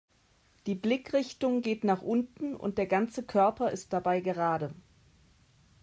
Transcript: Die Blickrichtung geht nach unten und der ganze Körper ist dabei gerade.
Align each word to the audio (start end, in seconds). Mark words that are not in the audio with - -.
Die 0.65 0.73
Blickrichtung 0.73 1.61
geht 1.61 1.83
nach 1.83 2.01
unten 2.01 2.55
und 2.55 2.79
der 2.79 2.87
ganze 2.87 3.21
Körper 3.21 3.69
ist 3.69 3.93
dabei 3.93 4.19
gerade. 4.19 4.73